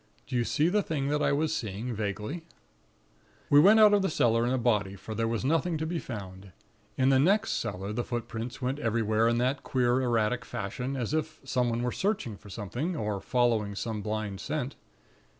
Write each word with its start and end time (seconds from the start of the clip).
Do 0.25 0.35
you 0.35 0.43
see 0.45 0.67
the 0.67 0.81
thing 0.81 1.09
that 1.09 1.21
I 1.21 1.31
was 1.31 1.55
seeing 1.55 1.93
vaguely? 1.93 2.41
"We 3.51 3.59
went 3.59 3.79
out 3.79 3.93
of 3.93 4.01
the 4.01 4.09
cellar 4.09 4.47
in 4.47 4.51
a 4.51 4.57
body, 4.57 4.95
for 4.95 5.13
there 5.13 5.27
was 5.27 5.45
nothing 5.45 5.77
to 5.77 5.85
be 5.85 5.99
found. 5.99 6.51
In 6.97 7.09
the 7.09 7.19
next 7.19 7.51
cellar, 7.51 7.93
the 7.93 8.03
footprints 8.03 8.63
went 8.63 8.79
everywhere 8.79 9.27
in 9.27 9.37
that 9.37 9.61
queer 9.61 10.01
erratic 10.01 10.43
fashion, 10.43 10.97
as 10.97 11.13
of 11.13 11.39
someone 11.43 11.87
searching 11.91 12.35
for 12.35 12.49
something, 12.49 12.95
or 12.95 13.21
following 13.21 13.75
some 13.75 14.01
blind 14.01 14.39
scent. 14.41 14.75